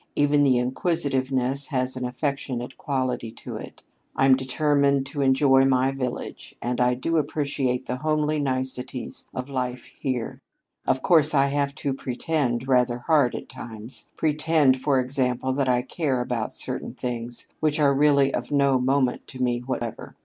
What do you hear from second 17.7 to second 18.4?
are really